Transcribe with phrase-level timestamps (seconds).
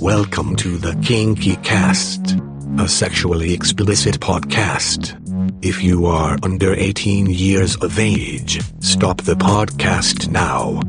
[0.00, 2.36] Welcome to the Kinky Cast,
[2.78, 5.16] a sexually explicit podcast.
[5.64, 10.80] If you are under 18 years of age, stop the podcast now.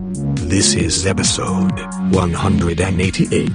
[0.48, 1.72] This is episode
[2.14, 3.50] 188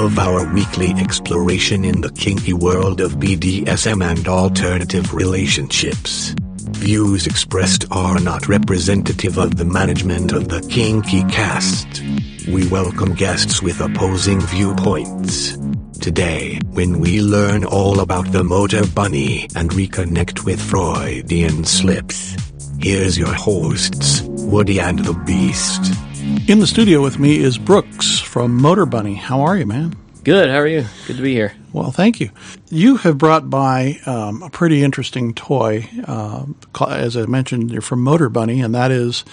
[0.00, 6.34] of our weekly exploration in the kinky world of BDSM and alternative relationships.
[6.72, 12.02] Views expressed are not representative of the management of the Kinky Cast.
[12.48, 15.58] We welcome guests with opposing viewpoints.
[16.00, 22.36] Today, when we learn all about the motor bunny and reconnect with Freudian slips,
[22.80, 25.92] here's your hosts, Woody and the Beast.
[26.48, 29.14] In the studio with me is Brooks from Motor Bunny.
[29.14, 29.94] How are you, man?
[30.24, 30.48] Good.
[30.48, 30.86] How are you?
[31.06, 31.54] Good to be here.
[31.72, 32.30] Well, thank you.
[32.70, 35.88] You have brought by um, a pretty interesting toy.
[36.06, 36.46] Uh,
[36.88, 39.24] as I mentioned, you're from Motor Bunny, and that is,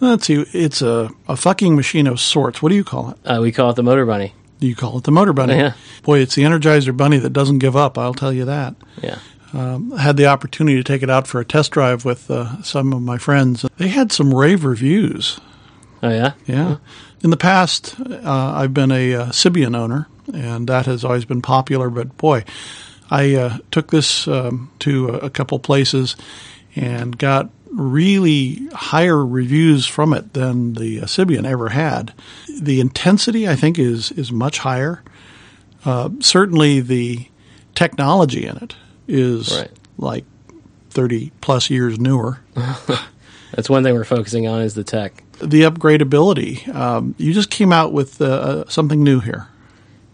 [0.00, 2.62] let's see, it's a, a fucking machine of sorts.
[2.62, 3.18] What do you call it?
[3.24, 4.34] Uh, we call it the Motor Bunny.
[4.58, 5.56] You call it the Motor Bunny?
[5.56, 5.72] Yeah.
[6.02, 8.74] Boy, it's the Energizer Bunny that doesn't give up, I'll tell you that.
[9.02, 9.18] Yeah.
[9.52, 12.62] Um, I had the opportunity to take it out for a test drive with uh,
[12.62, 13.64] some of my friends.
[13.78, 15.40] They had some rave reviews.
[16.02, 16.32] Oh yeah.
[16.46, 16.76] Yeah.
[17.22, 21.42] In the past, uh, I've been a uh, Sybian owner, and that has always been
[21.42, 21.90] popular.
[21.90, 22.44] But boy,
[23.10, 26.16] I uh, took this um, to a, a couple places
[26.76, 32.12] and got really higher reviews from it than the Sybian ever had.
[32.60, 35.02] The intensity, I think, is is much higher.
[35.84, 37.26] Uh, certainly, the
[37.74, 38.74] technology in it
[39.08, 39.70] is Right.
[39.98, 40.24] like
[40.90, 42.40] thirty plus years newer.
[43.54, 45.22] That's one thing we're focusing on is the tech.
[45.40, 46.68] the upgradability.
[46.72, 49.48] Um, you just came out with uh, something new here.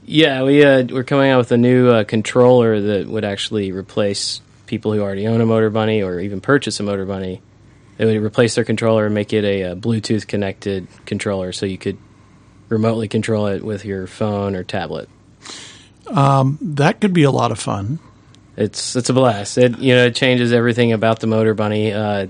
[0.04, 4.40] Yeah, we uh, we're coming out with a new uh, controller that would actually replace
[4.66, 7.40] people who already own a Motor Bunny or even purchase a Motor Bunny.
[7.96, 11.78] They would replace their controller and make it a, uh Bluetooth connected controller, so you
[11.78, 11.98] could
[12.68, 15.08] remotely control it with your phone or tablet.
[16.60, 17.98] That could be a lot of fun.
[18.56, 19.58] It's it's a blast.
[19.58, 21.92] It you know it changes everything about the Motor Bunny.
[21.92, 22.28] Uh,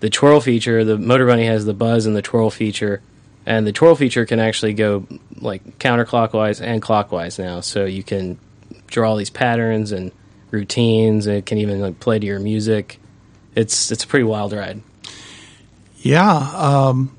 [0.00, 3.02] the twirl feature, the Motor Bunny has the buzz and the twirl feature,
[3.44, 5.06] and the twirl feature can actually go
[5.40, 7.60] like counterclockwise and clockwise now.
[7.60, 8.38] So you can
[8.86, 10.12] draw these patterns and
[10.50, 11.26] routines.
[11.26, 13.00] It can even like play to your music.
[13.54, 14.80] It's it's a pretty wild ride.
[15.98, 16.32] Yeah.
[16.36, 17.16] Um,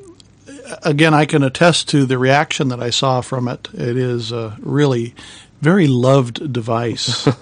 [0.84, 3.68] again, I can attest to the reaction that I saw from it.
[3.74, 5.14] It is a really
[5.62, 7.28] very loved device.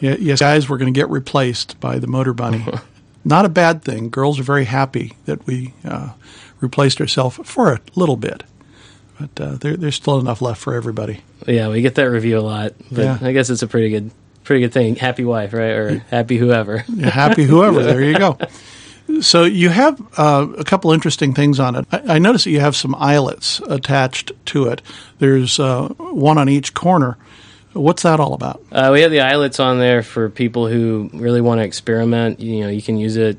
[0.00, 2.66] Yes, guys, we're going to get replaced by the Motor Bunny.
[3.24, 4.10] Not a bad thing.
[4.10, 6.10] Girls are very happy that we uh,
[6.60, 8.42] replaced ourselves for a little bit.
[9.18, 11.22] But uh, there, there's still enough left for everybody.
[11.46, 13.18] Yeah, we get that review a lot, but Yeah.
[13.22, 14.10] I guess it's a pretty good
[14.44, 14.96] pretty good thing.
[14.96, 15.72] Happy wife, right?
[15.72, 16.78] Or happy whoever.
[17.02, 17.82] Happy whoever.
[17.82, 18.38] there you go.
[19.20, 21.86] So you have uh, a couple interesting things on it.
[21.92, 24.80] I, I notice that you have some eyelets attached to it.
[25.18, 27.18] There's uh, one on each corner.
[27.74, 28.62] What's that all about?
[28.70, 32.40] Uh, we have the eyelets on there for people who really want to experiment.
[32.40, 33.38] You know, you can use it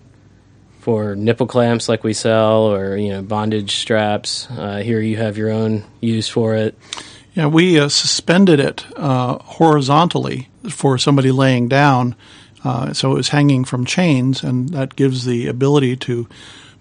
[0.82, 4.48] for nipple clamps like we sell, or you know, bondage straps.
[4.52, 6.78] Uh, here you have your own use for it.
[7.36, 12.16] Yeah, we uh, suspended it uh, horizontally for somebody laying down,
[12.64, 16.30] uh, so it was hanging from chains, and that gives the ability to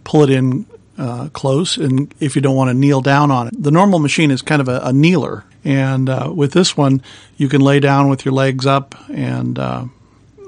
[0.05, 0.67] pull it in
[0.97, 1.77] uh, close.
[1.77, 4.63] And if you don't want to kneel down on it, the normal machine is kind
[4.63, 7.03] of a, a kneeler, and uh, with this one,
[7.37, 9.87] you can lay down with your legs up and uh,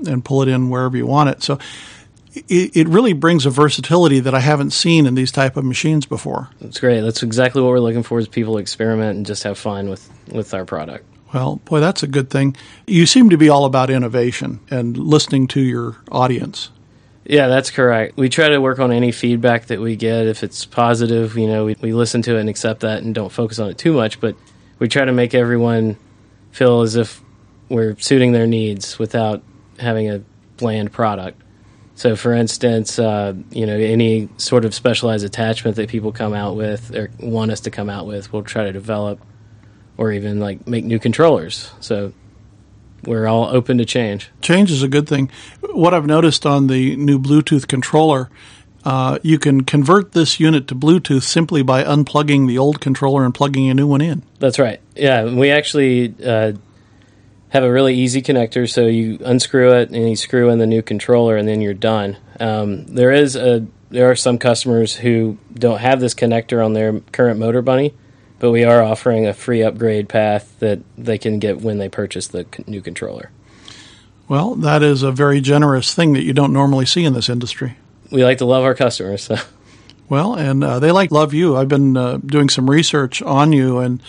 [0.06, 1.42] and pull it in wherever you want it.
[1.42, 1.58] So.
[2.48, 6.04] It, it really brings a versatility that I haven't seen in these type of machines
[6.04, 6.50] before.
[6.60, 7.00] It's great.
[7.00, 10.08] That's exactly what we're looking for: is people to experiment and just have fun with
[10.30, 11.04] with our product.
[11.32, 12.56] Well, boy, that's a good thing.
[12.86, 16.70] You seem to be all about innovation and listening to your audience.
[17.24, 18.16] Yeah, that's correct.
[18.16, 20.26] We try to work on any feedback that we get.
[20.26, 23.32] If it's positive, you know, we, we listen to it and accept that and don't
[23.32, 24.20] focus on it too much.
[24.20, 24.36] But
[24.78, 25.96] we try to make everyone
[26.52, 27.20] feel as if
[27.68, 29.42] we're suiting their needs without
[29.78, 30.22] having a
[30.56, 31.42] bland product.
[31.96, 36.54] So, for instance, uh, you know, any sort of specialized attachment that people come out
[36.54, 39.18] with or want us to come out with, we'll try to develop
[39.96, 41.70] or even like make new controllers.
[41.80, 42.12] So,
[43.04, 44.30] we're all open to change.
[44.42, 45.30] Change is a good thing.
[45.62, 48.28] What I've noticed on the new Bluetooth controller,
[48.84, 53.34] uh, you can convert this unit to Bluetooth simply by unplugging the old controller and
[53.34, 54.22] plugging a new one in.
[54.38, 54.80] That's right.
[54.94, 56.52] Yeah, we actually uh,
[57.50, 58.68] have a really easy connector.
[58.68, 62.16] So you unscrew it and you screw in the new controller, and then you're done.
[62.40, 67.00] Um, there is a there are some customers who don't have this connector on their
[67.12, 67.94] current Motor Bunny,
[68.38, 72.26] but we are offering a free upgrade path that they can get when they purchase
[72.26, 73.30] the c- new controller.
[74.28, 77.76] Well, that is a very generous thing that you don't normally see in this industry.
[78.10, 79.22] We like to love our customers.
[79.22, 79.36] So.
[80.08, 81.56] Well, and uh, they like love you.
[81.56, 84.02] I've been uh, doing some research on you, and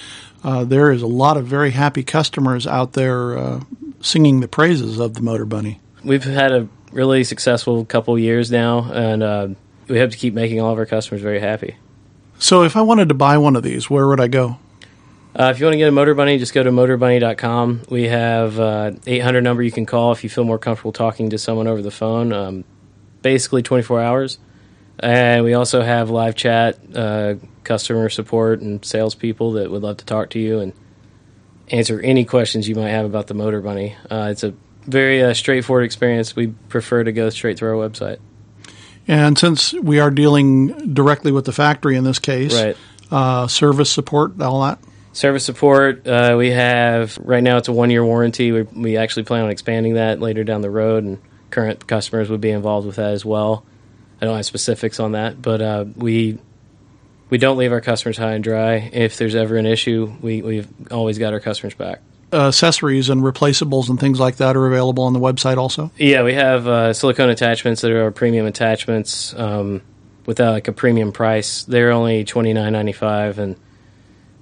[0.43, 3.61] uh, there is a lot of very happy customers out there uh,
[4.01, 5.79] singing the praises of the Motor Bunny.
[6.03, 9.47] We've had a really successful couple years now, and uh,
[9.87, 11.75] we hope to keep making all of our customers very happy.
[12.39, 14.59] So, if I wanted to buy one of these, where would I go?
[15.35, 17.83] Uh, if you want to get a Motor Bunny, just go to motorbunny.com.
[17.89, 21.37] We have uh, 800 number you can call if you feel more comfortable talking to
[21.37, 22.33] someone over the phone.
[22.33, 22.63] Um,
[23.21, 24.39] basically 24 hours.
[24.99, 27.35] And we also have live chat, uh,
[27.67, 30.73] customer support, and salespeople that would love to talk to you and
[31.69, 33.95] answer any questions you might have about the Motor Bunny.
[34.09, 34.53] Uh, it's a
[34.85, 36.35] very uh, straightforward experience.
[36.35, 38.17] We prefer to go straight through our website.
[39.07, 42.77] And since we are dealing directly with the factory in this case, Right.
[43.11, 44.79] uh, service support, all that.
[45.13, 48.51] Service support, uh, we have right now it's a one year warranty.
[48.51, 51.17] We, we actually plan on expanding that later down the road, and
[51.49, 53.65] current customers would be involved with that as well.
[54.21, 56.37] I don't have specifics on that, but uh, we
[57.29, 58.89] we don't leave our customers high and dry.
[58.93, 61.99] If there's ever an issue, we, we've always got our customers back.
[62.31, 65.91] accessories and replaceables and things like that are available on the website also.
[65.97, 69.81] Yeah, we have uh, silicone attachments that are our premium attachments um,
[70.25, 71.63] without like a premium price.
[71.63, 73.55] They're only twenty nine ninety five, and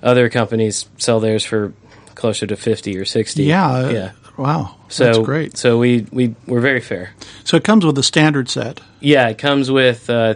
[0.01, 1.73] other companies sell theirs for
[2.15, 3.43] closer to fifty or sixty.
[3.43, 3.71] Yeah.
[3.71, 4.11] uh, yeah.
[4.37, 4.75] Wow.
[4.89, 5.57] So that's great.
[5.57, 7.11] So we we we're very fair.
[7.43, 8.81] So it comes with a standard set.
[8.99, 10.35] Yeah, it comes with uh,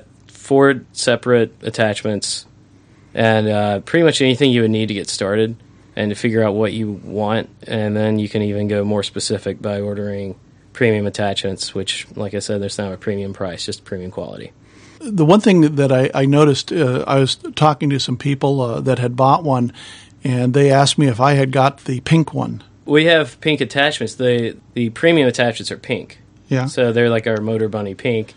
[0.49, 2.47] four separate attachments
[3.13, 5.55] and uh, pretty much anything you would need to get started
[5.95, 9.61] and to figure out what you want, and then you can even go more specific
[9.61, 10.39] by ordering
[10.73, 14.51] premium attachments, which, like I said, there's not a premium price, just premium quality.
[15.01, 18.81] The one thing that I, I noticed, uh, I was talking to some people uh,
[18.81, 19.71] that had bought one,
[20.23, 22.63] and they asked me if I had got the pink one.
[22.85, 24.15] We have pink attachments.
[24.15, 26.65] The the premium attachments are pink, Yeah.
[26.65, 28.33] so they're like our Motor Bunny pink.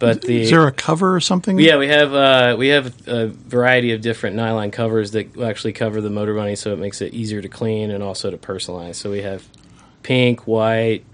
[0.00, 1.58] But the Is there a cover or something?
[1.58, 6.00] Yeah, we have uh, we have a variety of different nylon covers that actually cover
[6.00, 8.94] the Motor Bunny, so it makes it easier to clean and also to personalize.
[8.94, 9.46] So we have
[10.02, 11.04] pink, white,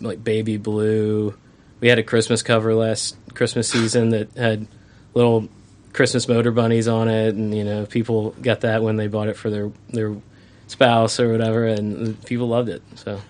[0.00, 1.34] like baby blue.
[1.80, 4.66] We had a Christmas cover last Christmas season that had
[5.12, 5.50] little
[5.92, 9.36] Christmas motor bunnies on it, and you know people got that when they bought it
[9.36, 10.16] for their their
[10.66, 12.82] spouse or whatever, and people loved it.
[12.94, 13.20] So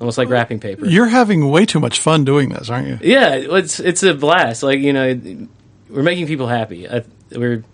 [0.00, 0.86] almost like wrapping paper.
[0.86, 2.98] You're having way too much fun doing this, aren't you?
[3.02, 4.62] Yeah, it's it's a blast.
[4.62, 5.48] Like you know,
[5.88, 6.88] we're making people happy.
[6.88, 7.64] I, we're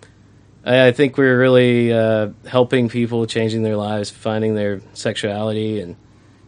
[0.65, 5.95] I, I think we're really uh, helping people, changing their lives, finding their sexuality, and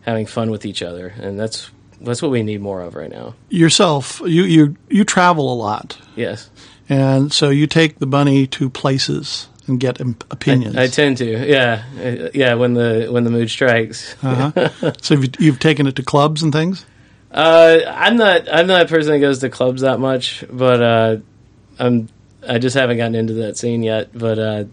[0.02, 1.08] having fun with each other.
[1.08, 1.72] And that's
[2.02, 3.36] that's what we need more of right now.
[3.50, 6.50] Yourself, you, you, you travel a lot, Yes,
[6.90, 10.76] and so you take the bunny to places and get opinions.
[10.76, 11.26] I tend to.
[11.26, 12.54] Yeah, Uh, yeah.
[12.56, 14.16] When the when the mood strikes.
[14.24, 14.94] uh-huh.
[15.02, 16.86] so you've, you've taken it to clubs and things?
[17.32, 18.48] Uh, I'm not.
[18.52, 21.18] I'm not a person that goes to clubs that much, but uh,
[21.80, 22.10] I'm.
[22.48, 24.10] I just haven't gotten into that scene yet.
[24.14, 24.64] But uh,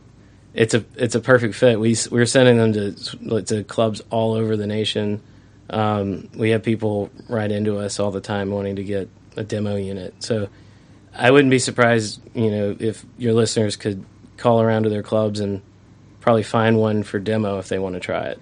[0.55, 1.79] it's a it's a perfect fit.
[1.81, 5.23] We we're sending them to to clubs all over the nation.
[5.71, 9.77] Um, we have people write into us all the time wanting to get a demo
[9.77, 10.15] unit.
[10.19, 10.49] So
[11.17, 14.05] I wouldn't be surprised, you know, if your listeners could
[14.41, 15.63] call around to their clubs and
[16.21, 18.41] probably find one for demo if they want to try it.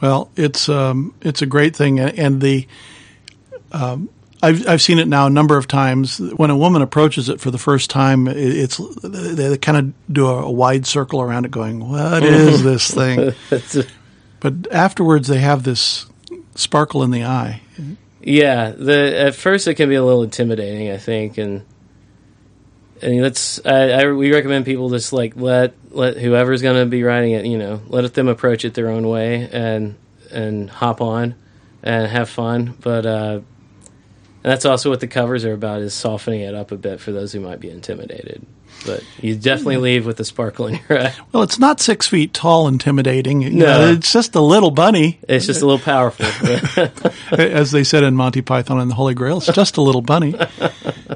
[0.00, 2.66] Well, it's um, it's a great thing, and the
[3.72, 4.08] um,
[4.42, 6.18] I've I've seen it now a number of times.
[6.18, 10.44] When a woman approaches it for the first time, it's they kind of do a,
[10.44, 13.34] a wide circle around it, going, "What is this thing?"
[14.40, 16.06] But afterwards, they have this
[16.54, 17.60] sparkle in the eye.
[18.22, 21.62] Yeah, the at first it can be a little intimidating, I think, and
[23.02, 27.02] and let's I, I we recommend people just like let let whoever's going to be
[27.02, 29.96] riding it, you know, let them approach it their own way and
[30.30, 31.34] and hop on
[31.82, 32.76] and have fun.
[32.80, 33.40] But uh,
[34.42, 37.12] and that's also what the covers are about is softening it up a bit for
[37.12, 38.46] those who might be intimidated.
[38.86, 41.14] But you definitely leave with a sparkle in your eye.
[41.32, 43.42] Well, it's not six feet tall, intimidating.
[43.42, 43.66] You No.
[43.66, 46.26] know, it's just a little bunny, It's just a little powerful.
[47.32, 49.38] as they said in Monty Python and the Holy Grail.
[49.38, 50.34] It's just a little bunny,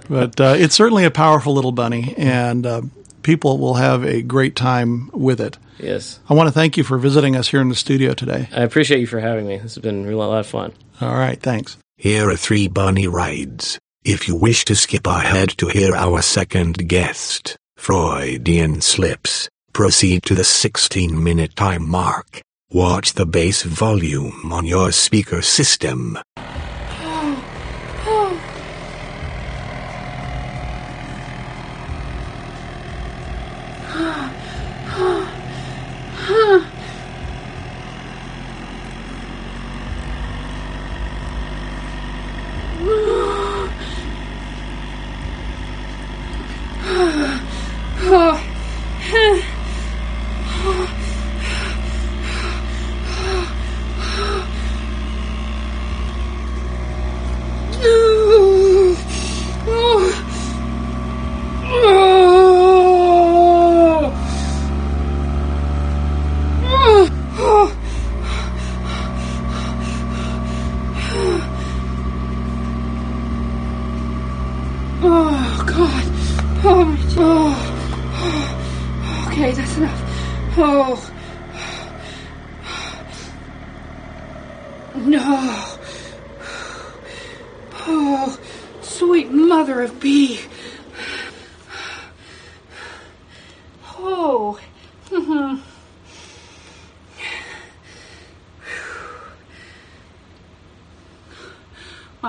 [0.09, 2.83] but uh, it's certainly a powerful little bunny, and uh,
[3.23, 5.56] people will have a great time with it.
[5.78, 8.49] yes, I want to thank you for visiting us here in the studio today.
[8.54, 9.56] I appreciate you for having me.
[9.59, 10.73] This has been a lot of fun.
[11.00, 11.76] All right, thanks.
[11.97, 13.78] Here are three bunny rides.
[14.04, 20.34] If you wish to skip ahead to hear our second guest, Freudian Slips, proceed to
[20.34, 22.42] the 16 minute time mark.
[22.70, 26.18] Watch the bass volume on your speaker system.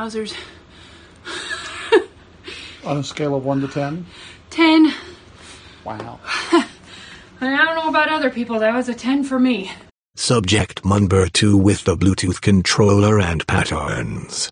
[0.05, 0.35] Wowzers.
[2.85, 4.05] On a scale of 1 to 10?
[4.51, 4.93] Ten.
[5.83, 6.19] Wow.
[6.21, 6.67] I
[7.41, 8.59] don't know about other people.
[8.59, 9.71] That was a ten for me.
[10.15, 14.51] Subject number 2 with the Bluetooth controller and patterns.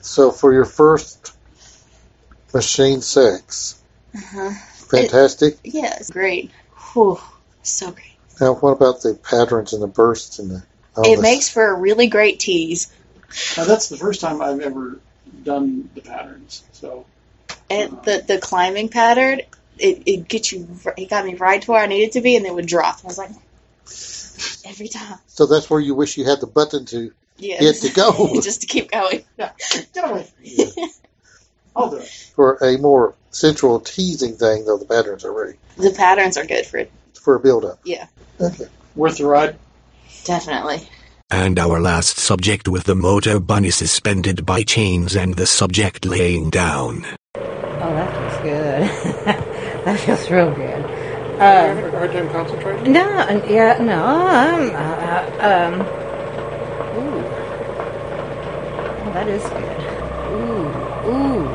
[0.00, 1.34] So for your first
[2.52, 3.82] machine sex,
[4.14, 4.50] Uh-huh.
[4.74, 5.58] fantastic.
[5.64, 6.50] Yeah, it's great.
[6.92, 7.18] Whew.
[7.62, 8.04] So great.
[8.40, 10.62] now what about the patterns and the bursts and the?
[11.04, 11.20] It this?
[11.20, 12.92] makes for a really great tease.
[13.56, 15.00] Now, that's the first time I've ever
[15.42, 16.62] done the patterns.
[16.72, 17.04] So,
[17.68, 19.40] And the the climbing pattern,
[19.78, 20.68] it, it gets you.
[20.96, 22.98] It got me right to where I needed to be, and it would drop.
[23.02, 23.30] I was like,
[24.64, 25.18] every time.
[25.26, 27.60] So that's where you wish you had the button to Yeah.
[27.60, 29.24] get to go just to keep going.
[29.38, 29.50] yeah,
[29.92, 30.88] get away from me.
[31.76, 32.08] I'll do it.
[32.34, 34.64] for a more sensual teasing thing.
[34.64, 36.92] Though the patterns are ready The patterns are good for it.
[37.20, 37.80] for a build up.
[37.84, 38.06] Yeah,
[38.40, 38.66] Okay.
[38.94, 39.58] Worth the ride?
[40.24, 40.88] definitely.
[41.30, 46.48] And our last subject with the motor bunny suspended by chains and the subject laying
[46.50, 47.04] down.
[47.36, 49.24] Oh, that feels good.
[49.84, 50.73] that feels real good.
[51.40, 52.92] A hard time concentrating?
[52.92, 55.80] No, yeah, no, I'm, uh, um,
[56.96, 57.24] ooh.
[58.88, 59.80] Oh, that is good.
[60.32, 61.48] Ooh, ooh.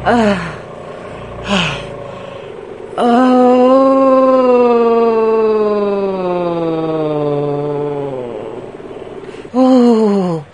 [0.06, 0.56] Uh,
[2.98, 3.60] oh.
[9.54, 10.46] Oh.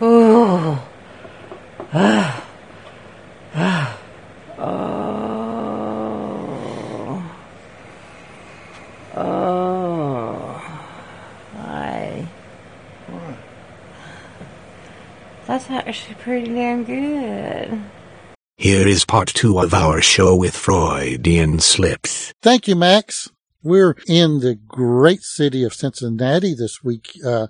[0.00, 0.82] Oh.
[15.52, 17.21] that's actually pretty damn good.
[18.82, 22.34] Here is part two of our show with Freudian slips.
[22.42, 23.30] Thank you, Max.
[23.62, 27.46] We're in the great city of Cincinnati this week uh,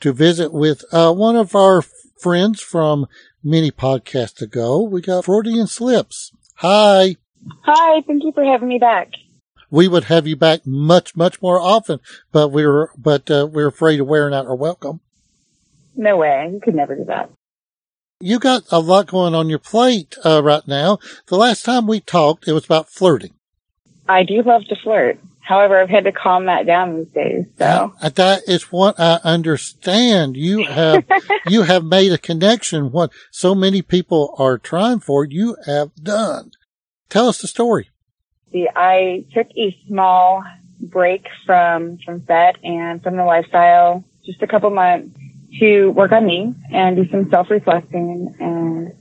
[0.00, 1.82] to visit with uh, one of our
[2.20, 3.06] friends from
[3.44, 4.82] many podcasts ago.
[4.82, 6.32] We got Freudian Slips.
[6.56, 7.14] Hi.
[7.64, 9.12] Hi, thank you for having me back.
[9.70, 12.00] We would have you back much, much more often,
[12.32, 14.98] but we were, but uh, we're afraid of wearing out our welcome.
[15.94, 17.30] No way, you could never do that.
[18.22, 21.00] You got a lot going on your plate uh, right now.
[21.26, 23.34] The last time we talked, it was about flirting.
[24.08, 25.18] I do love to flirt.
[25.40, 27.46] However, I've had to calm that down these days.
[27.58, 30.36] So Uh, that is what I understand.
[30.36, 31.04] You have
[31.48, 32.92] you have made a connection.
[32.92, 36.52] What so many people are trying for, you have done.
[37.08, 37.90] Tell us the story.
[38.52, 40.44] see, I took a small
[40.80, 45.18] break from from Fet and from the lifestyle, just a couple months
[45.60, 48.34] to work on me and do some self reflecting.
[48.40, 48.92] And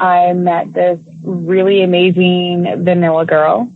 [0.00, 3.72] I met this really amazing vanilla girl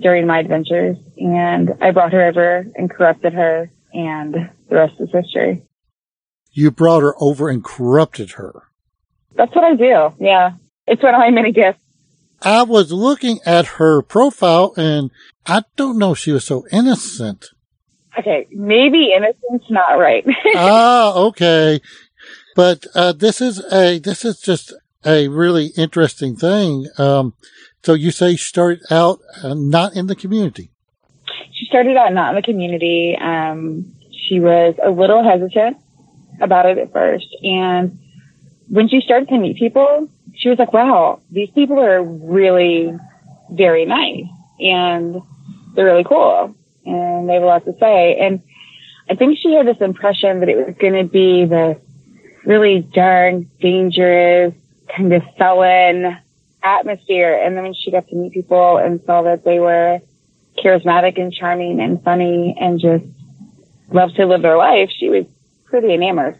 [0.00, 4.34] during my adventures, and I brought her over and corrupted her, and
[4.68, 5.62] the rest is history.
[6.50, 8.64] You brought her over and corrupted her.
[9.36, 10.14] That's what I do.
[10.20, 10.52] Yeah,
[10.86, 11.80] it's one of my many gifts.
[12.42, 15.10] I was looking at her profile and
[15.46, 17.46] I don't know if she was so innocent.
[18.18, 20.24] Okay, maybe innocence not right.
[20.54, 21.80] ah, okay.
[22.54, 24.72] But uh, this is a this is just
[25.04, 26.86] a really interesting thing.
[26.98, 27.34] Um,
[27.82, 30.70] so you say she started out uh, not in the community.
[31.52, 33.16] she started out not in the community.
[33.20, 33.94] Um,
[34.28, 35.76] she was a little hesitant
[36.40, 37.98] about it at first, and
[38.68, 42.92] when she started to meet people, she was like, "Wow, these people are really
[43.50, 44.24] very nice,
[44.60, 45.20] and
[45.74, 48.42] they're really cool, and they have a lot to say." And
[49.08, 51.78] I think she had this impression that it was going to be this
[52.44, 54.54] really dark, dangerous,
[54.94, 56.16] kind of sullen
[56.62, 57.40] atmosphere.
[57.42, 60.00] And then when she got to meet people and saw that they were
[60.62, 63.04] charismatic and charming and funny and just
[63.92, 65.26] loved to live their life, she was
[65.64, 66.38] pretty enamored.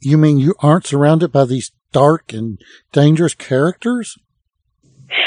[0.00, 2.60] You mean you aren't surrounded by these dark and
[2.92, 4.18] dangerous characters?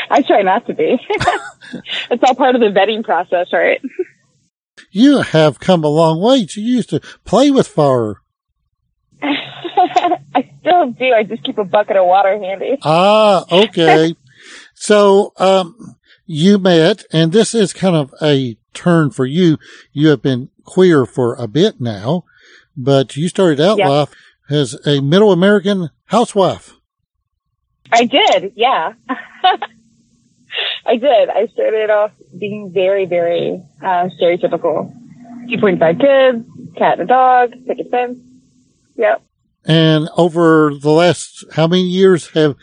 [0.10, 1.00] I try not to be.
[2.12, 3.82] it's all part of the vetting process, right?
[4.92, 6.38] You have come a long way.
[6.56, 8.18] You used to play with fire.
[9.22, 11.14] I still do.
[11.16, 12.78] I just keep a bucket of water handy.
[12.84, 14.16] Ah, okay.
[14.76, 15.96] so, um,
[16.28, 19.58] you met, and this is kind of a turn for you.
[19.94, 22.24] You have been queer for a bit now,
[22.76, 23.88] but you started out Yeah.
[23.90, 24.14] life
[24.50, 26.74] as a middle American housewife.
[27.92, 28.94] I did, yeah.
[30.86, 31.30] I did.
[31.30, 34.94] I started off being very, very uh, stereotypical.
[35.48, 38.20] 2.5 kids, cat and a dog, picket fence.
[38.96, 39.22] Yep.
[39.66, 42.56] And over the last, how many years have,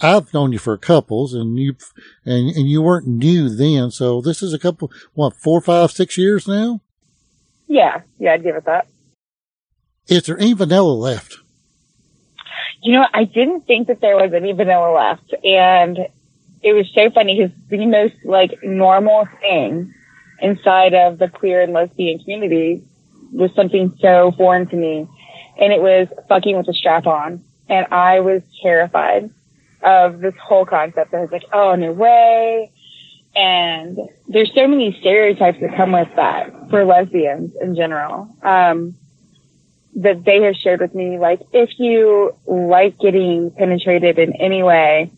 [0.00, 1.76] I've known you for couples and you,
[2.24, 3.90] and, and you weren't new then.
[3.90, 6.80] So this is a couple, what, four, five, six years now?
[7.66, 8.86] Yeah, yeah, I'd give it that.
[10.06, 11.38] Is there any vanilla left?
[12.82, 15.34] You know, I didn't think that there was any vanilla left.
[15.42, 15.98] And
[16.64, 19.92] it was so funny because the most like normal thing
[20.40, 22.82] inside of the queer and lesbian community
[23.32, 25.06] was something so foreign to me.
[25.60, 27.44] And it was fucking with a strap on.
[27.68, 29.30] And I was terrified
[29.82, 31.12] of this whole concept.
[31.12, 32.72] I was like, oh, no way.
[33.36, 38.34] And there's so many stereotypes that come with that for lesbians in general.
[38.42, 38.94] Um,
[39.96, 45.12] that they have shared with me, like, if you like getting penetrated in any way,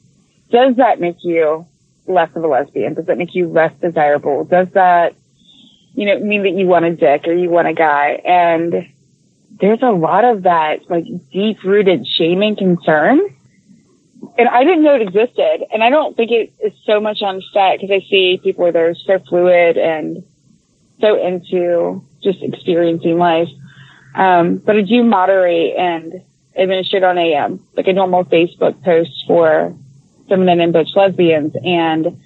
[0.50, 1.66] does that make you
[2.06, 2.94] less of a lesbian?
[2.94, 4.44] Does that make you less desirable?
[4.44, 5.14] Does that,
[5.94, 8.20] you know, mean that you want a dick or you want a guy?
[8.24, 8.88] And
[9.60, 13.20] there's a lot of that, like, deep rooted shame and concern.
[14.38, 15.66] And I didn't know it existed.
[15.72, 18.72] And I don't think it is so much on set because I see people where
[18.72, 20.24] they're so fluid and
[21.00, 23.48] so into just experiencing life.
[24.14, 26.22] Um, but I do moderate and
[26.56, 29.74] administrate on a, um, like a normal Facebook post for
[30.28, 31.54] feminine and butch lesbians.
[31.62, 32.20] And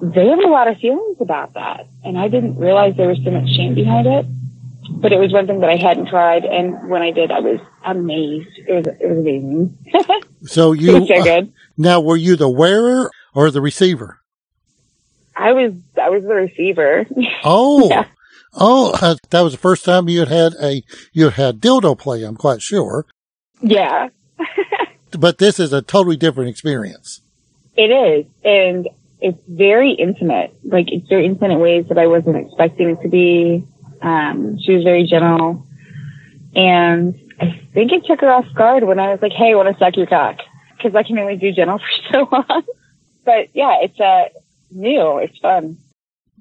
[0.00, 1.88] they have a lot of feelings about that.
[2.04, 4.26] And I didn't realize there was so much shame behind it.
[4.90, 6.44] But it was one thing that I hadn't tried.
[6.44, 8.48] And when I did, I was amazed.
[8.66, 9.76] It was, it was amazing.
[10.44, 11.52] So you, so good.
[11.76, 14.20] now were you the wearer or the receiver?
[15.36, 17.06] I was, I was the receiver.
[17.44, 18.06] Oh, Yeah.
[18.54, 22.22] oh, uh, that was the first time you had had a, you had dildo play,
[22.22, 23.04] I'm quite sure.
[23.60, 24.08] yeah.
[25.12, 27.22] But this is a totally different experience.
[27.76, 28.26] It is.
[28.44, 28.88] And
[29.20, 30.54] it's very intimate.
[30.64, 33.66] Like it's very intimate in ways that I wasn't expecting it to be.
[34.00, 35.66] Um, she was very gentle,
[36.54, 39.78] and I think it took her off guard when I was like, "Hey, want to
[39.84, 40.36] suck your cock?"
[40.76, 41.78] Because I can only do gentle
[42.10, 42.62] for so long.
[43.24, 44.28] but yeah, it's uh,
[44.70, 45.18] new.
[45.18, 45.78] It's fun.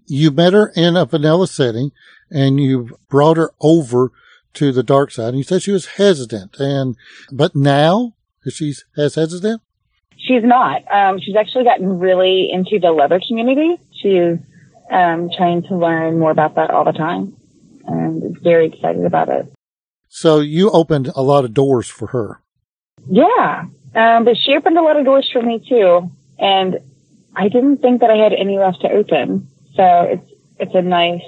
[0.05, 1.91] You met her in a vanilla setting,
[2.29, 4.11] and you brought her over
[4.53, 5.29] to the dark side.
[5.29, 6.95] And you said she was hesitant, and
[7.31, 8.13] but now
[8.51, 9.61] she's as hesitant.
[10.17, 10.81] She's not.
[10.91, 13.77] Um, she's actually gotten really into the leather community.
[14.01, 14.37] She's
[14.91, 17.35] um, trying to learn more about that all the time,
[17.85, 19.51] and is very excited about it.
[20.09, 22.41] So you opened a lot of doors for her.
[23.09, 26.77] Yeah, um, but she opened a lot of doors for me too, and
[27.35, 29.47] I didn't think that I had any left to open.
[29.75, 31.21] So it's it's a nice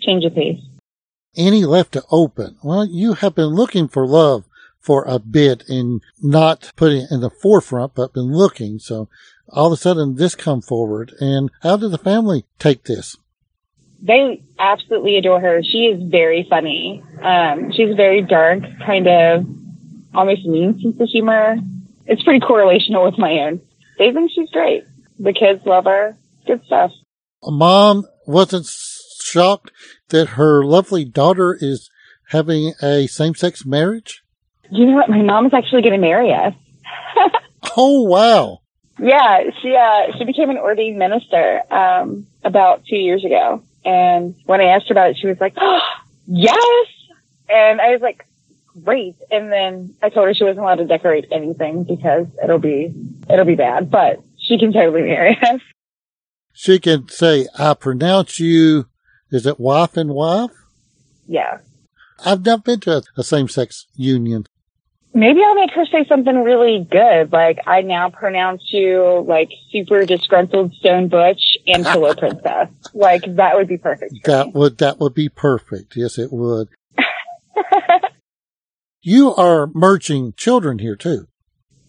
[0.00, 0.60] change of pace.
[1.36, 2.56] Any left to open?
[2.62, 4.44] Well, you have been looking for love
[4.82, 8.78] for a bit and not putting it in the forefront, but been looking.
[8.78, 9.08] So
[9.48, 11.14] all of a sudden this come forward.
[11.20, 13.16] And how did the family take this?
[14.02, 15.62] They absolutely adore her.
[15.62, 17.02] She is very funny.
[17.22, 19.46] Um, she's very dark, kind of
[20.12, 21.56] almost mean sense of humor.
[22.06, 23.60] It's pretty correlational with my own.
[23.98, 24.84] They think she's great.
[25.20, 26.16] The kids love her.
[26.46, 26.90] Good stuff.
[27.44, 28.66] Mom wasn't
[29.20, 29.70] shocked
[30.08, 31.88] that her lovely daughter is
[32.28, 34.21] having a same sex marriage?
[34.72, 35.10] You know what?
[35.10, 36.54] My mom is actually going to marry us.
[37.76, 38.60] oh wow!
[38.98, 44.62] Yeah, she uh she became an ordained minister um about two years ago, and when
[44.62, 45.80] I asked her about it, she was like, oh,
[46.26, 46.86] "Yes,"
[47.50, 48.26] and I was like,
[48.82, 52.94] "Great!" And then I told her she wasn't allowed to decorate anything because it'll be
[53.28, 55.60] it'll be bad, but she can totally marry us.
[56.54, 58.86] She can say, "I pronounce you."
[59.30, 60.50] Is it wife and wife?
[61.26, 61.58] Yeah.
[62.24, 64.46] I've never been to a, a same sex union.
[65.14, 70.06] Maybe I'll make her say something really good, like I now pronounce you like super
[70.06, 72.68] disgruntled stone butch and pillow princess.
[72.94, 74.14] Like that would be perfect.
[74.24, 74.52] That me.
[74.54, 75.96] would that would be perfect.
[75.96, 76.68] Yes, it would.
[79.02, 81.26] you are merging children here too.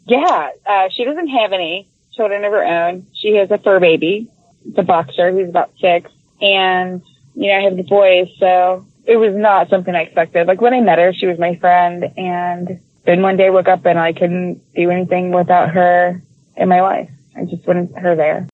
[0.06, 3.08] Yeah, uh, she doesn't have any children of her own.
[3.14, 4.30] She has a fur baby,
[4.66, 7.02] the boxer, who's about six, and
[7.36, 10.48] you know I have the boys, so it was not something I expected.
[10.48, 13.86] Like when I met her, she was my friend, and then one day woke up
[13.86, 16.22] and I couldn't do anything without her
[16.56, 17.10] in my life.
[17.36, 18.48] I just wanted her there.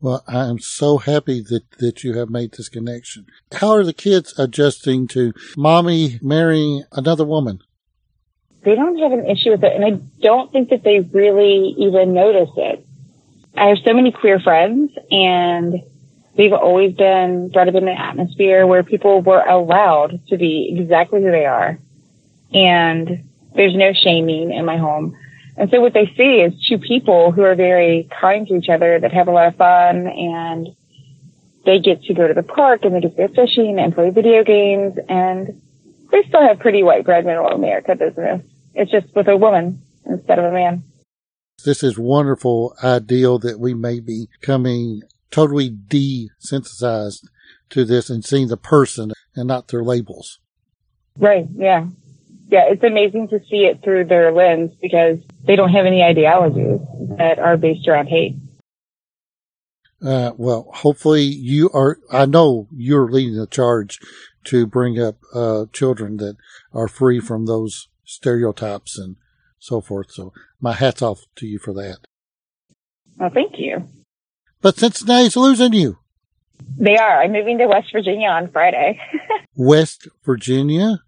[0.00, 3.26] Well, I am so happy that, that you have made this connection.
[3.52, 7.60] How are the kids adjusting to mommy marrying another woman?
[8.64, 12.12] They don't have an issue with it, and I don't think that they really even
[12.14, 12.86] notice it.
[13.56, 15.82] I have so many queer friends, and
[16.36, 21.22] we've always been brought up in an atmosphere where people were allowed to be exactly
[21.22, 21.78] who they are.
[22.52, 23.27] And
[23.58, 25.16] there's no shaming in my home.
[25.56, 29.00] And so what they see is two people who are very kind to each other
[29.00, 30.68] that have a lot of fun and
[31.66, 34.10] they get to go to the park and they get to go fishing and play
[34.10, 35.60] video games and
[36.12, 38.40] they still have pretty white bread middle America business.
[38.74, 40.84] It's just with a woman instead of a man.
[41.64, 47.26] This is wonderful ideal that we may be coming totally desensitized
[47.70, 50.38] to this and seeing the person and not their labels.
[51.18, 51.48] Right.
[51.56, 51.88] Yeah
[52.48, 56.80] yeah, it's amazing to see it through their lens because they don't have any ideologies
[57.18, 58.36] that are based around hate.
[60.04, 63.98] Uh, well, hopefully you are, I know you're leading the charge
[64.44, 66.36] to bring up, uh, children that
[66.72, 69.16] are free from those stereotypes and
[69.58, 70.12] so forth.
[70.12, 71.98] So my hat's off to you for that.
[73.18, 73.88] Well, thank you.
[74.62, 75.98] But Cincinnati's losing you.
[76.78, 77.22] They are.
[77.22, 79.00] I'm moving to West Virginia on Friday.
[79.54, 81.02] West Virginia?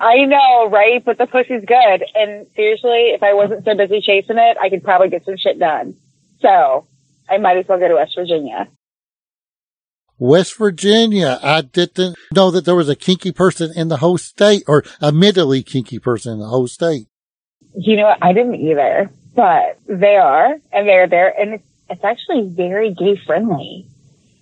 [0.00, 1.04] I know, right?
[1.04, 2.04] But the pussy's good.
[2.14, 5.58] And seriously, if I wasn't so busy chasing it, I could probably get some shit
[5.58, 5.94] done.
[6.40, 6.86] So
[7.28, 8.68] I might as well go to West Virginia.
[10.18, 11.38] West Virginia.
[11.42, 15.12] I didn't know that there was a kinky person in the whole state or a
[15.12, 17.06] middly kinky person in the whole state.
[17.76, 18.14] You know?
[18.22, 23.20] I didn't either, but they are and they're there and it's, it's actually very gay
[23.26, 23.86] friendly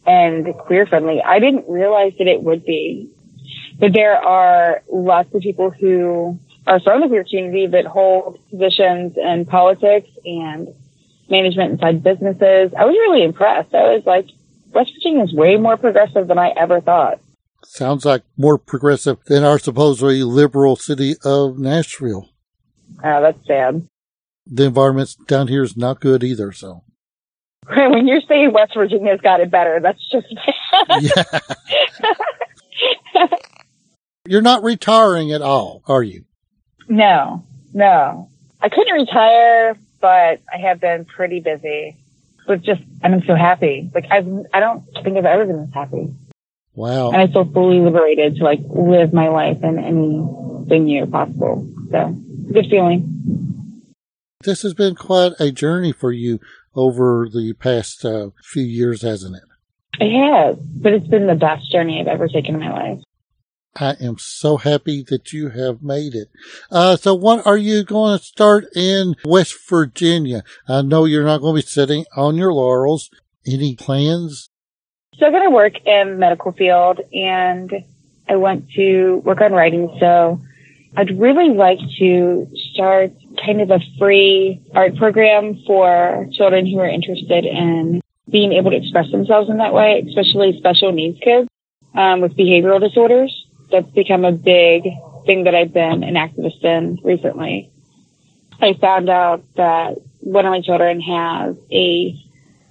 [0.06, 1.20] and queer friendly.
[1.20, 3.10] I didn't realize that it would be.
[3.78, 9.16] But there are lots of people who are from the queer community that hold positions
[9.16, 10.68] in politics and
[11.30, 12.72] management inside businesses.
[12.76, 13.74] I was really impressed.
[13.74, 14.26] I was like,
[14.72, 17.20] West Virginia is way more progressive than I ever thought.
[17.64, 22.28] Sounds like more progressive than our supposedly liberal city of Nashville.
[23.04, 23.86] Oh, that's sad.
[24.46, 26.82] The environment down here is not good either, so.
[27.68, 30.26] When you're saying West Virginia's got it better, that's just
[30.88, 31.02] bad.
[33.14, 33.26] Yeah.
[34.28, 36.24] You're not retiring at all, are you?
[36.86, 38.28] No, no.
[38.60, 41.96] I couldn't retire, but I have been pretty busy.
[42.46, 43.90] was just, I'm so happy.
[43.94, 46.12] Like I've, I don't think I've ever been this happy.
[46.74, 47.10] Wow.
[47.10, 50.22] And I feel fully liberated to like live my life in any
[50.68, 51.66] venue possible.
[51.90, 52.14] So
[52.52, 53.82] good feeling.
[54.44, 56.38] This has been quite a journey for you
[56.74, 59.42] over the past uh, few years, hasn't it?
[60.00, 63.00] It has, but it's been the best journey I've ever taken in my life.
[63.76, 66.28] I am so happy that you have made it.
[66.70, 70.42] Uh, so what are you going to start in West Virginia?
[70.68, 73.11] I know you're not going to be sitting on your laurels.
[73.46, 74.50] Any plans?
[75.14, 77.72] Still going to work in medical field and
[78.28, 79.96] I want to work on writing.
[80.00, 80.40] So
[80.96, 83.12] I'd really like to start
[83.44, 88.00] kind of a free art program for children who are interested in
[88.31, 91.48] being able to express themselves in that way, especially special needs kids
[91.94, 93.46] um, with behavioral disorders.
[93.70, 94.85] That's become a big
[95.26, 97.70] thing that I've been an activist in recently.
[98.61, 102.16] I found out that one of my children has a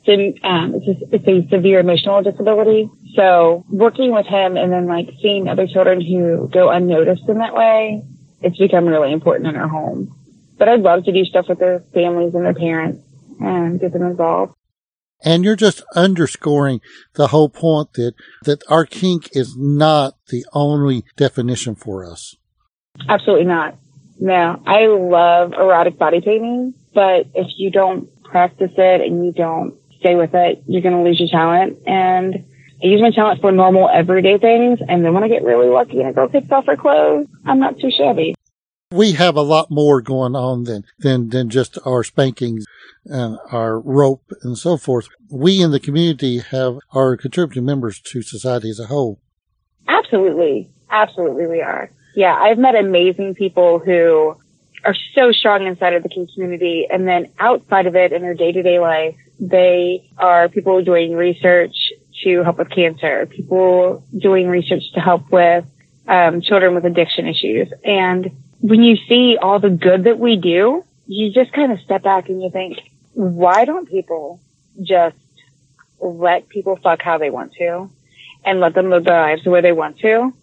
[0.10, 2.90] um, it's, a, it's a severe emotional disability.
[3.16, 7.54] So working with him and then like seeing other children who go unnoticed in that
[7.54, 8.04] way,
[8.42, 10.16] it's become really important in our home.
[10.58, 13.04] But I'd love to do stuff with their families and their parents
[13.40, 14.57] and get them involved.
[15.24, 16.80] And you're just underscoring
[17.16, 22.36] the whole point that, that our kink is not the only definition for us.
[23.10, 23.78] Absolutely not.
[24.20, 29.76] No, I love erotic body painting, but if you don't practice it and you don't
[30.00, 31.78] stay with it, you're going to lose your talent.
[31.86, 32.46] And
[32.84, 34.80] I use my talent for normal everyday things.
[34.88, 37.60] And then when I get really lucky and a girl takes off her clothes, I'm
[37.60, 38.36] not too shabby.
[38.92, 42.66] We have a lot more going on than, than, than just our spankings
[43.06, 45.10] and our rope and so forth.
[45.30, 49.20] We in the community have our contributing members to society as a whole.
[49.90, 50.70] Absolutely.
[50.90, 51.92] Absolutely we are.
[52.16, 52.34] Yeah.
[52.34, 54.36] I've met amazing people who
[54.86, 58.54] are so strong inside of the community and then outside of it in their day
[58.54, 61.76] to day life, they are people doing research
[62.24, 65.66] to help with cancer, people doing research to help with
[66.08, 67.68] um, children with addiction issues.
[67.84, 72.04] And when you see all the good that we do, you just kind of step
[72.04, 72.80] back and you think,
[73.14, 74.42] why don't people
[74.82, 75.16] just
[76.00, 77.90] let people fuck how they want to
[78.46, 80.34] and let them live their lives the way they want to?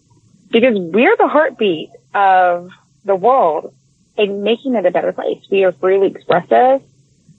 [0.49, 2.69] Because we're the heartbeat of
[3.03, 3.73] the world
[4.17, 5.43] and making it a better place.
[5.51, 6.81] We are freely expressive.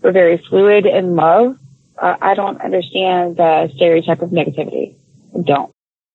[0.03, 1.59] We're very fluid in love.
[2.01, 4.95] Uh, I don't understand the stereotype of negativity.
[5.35, 5.73] I don't.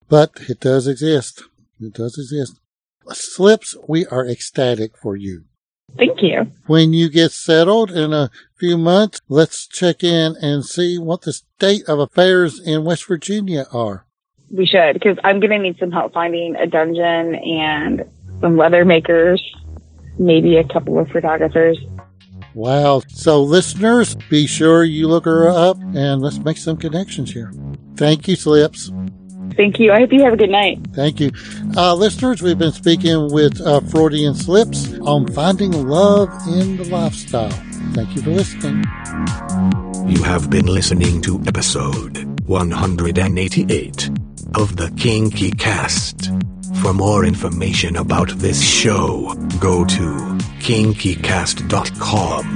[0.07, 1.43] But it does exist.
[1.79, 2.60] It does exist.
[3.09, 5.45] Slips, we are ecstatic for you.
[5.97, 6.51] Thank you.
[6.67, 11.33] When you get settled in a few months, let's check in and see what the
[11.33, 14.05] state of affairs in West Virginia are.
[14.49, 18.03] We should, because I'm going to need some help finding a dungeon and
[18.39, 19.41] some leather makers,
[20.17, 21.77] maybe a couple of photographers.
[22.53, 23.01] Wow.
[23.07, 27.53] So listeners, be sure you look her up and let's make some connections here.
[27.95, 28.91] Thank you, Slips.
[29.55, 29.91] Thank you.
[29.91, 30.79] I hope you have a good night.
[30.93, 31.31] Thank you.
[31.75, 37.49] Uh, listeners, we've been speaking with uh, Freudian Slips on finding love in the lifestyle.
[37.93, 38.83] Thank you for listening.
[40.09, 44.09] You have been listening to episode 188
[44.55, 46.31] of the Kinky Cast.
[46.81, 52.53] For more information about this show, go to kinkycast.com.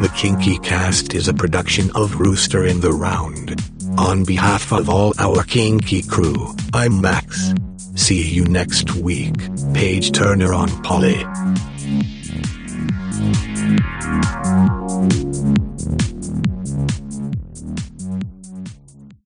[0.00, 3.54] The Kinky Cast is a production of Rooster in the Round.
[3.98, 7.52] On behalf of all our kinky crew, I'm Max.
[7.96, 9.34] See you next week,
[9.74, 11.16] Page Turner on Polly.